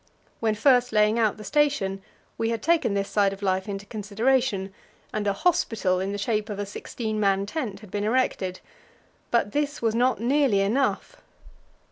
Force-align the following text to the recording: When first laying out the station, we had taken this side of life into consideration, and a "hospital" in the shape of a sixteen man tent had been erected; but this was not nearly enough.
When 0.39 0.55
first 0.55 0.91
laying 0.91 1.19
out 1.19 1.37
the 1.37 1.43
station, 1.43 2.01
we 2.35 2.49
had 2.49 2.63
taken 2.63 2.95
this 2.95 3.07
side 3.07 3.33
of 3.33 3.43
life 3.43 3.69
into 3.69 3.85
consideration, 3.85 4.73
and 5.13 5.27
a 5.27 5.33
"hospital" 5.33 5.99
in 5.99 6.11
the 6.11 6.17
shape 6.17 6.49
of 6.49 6.57
a 6.57 6.65
sixteen 6.65 7.19
man 7.19 7.45
tent 7.45 7.81
had 7.81 7.91
been 7.91 8.03
erected; 8.05 8.61
but 9.29 9.51
this 9.51 9.79
was 9.79 9.93
not 9.93 10.19
nearly 10.19 10.61
enough. 10.61 11.17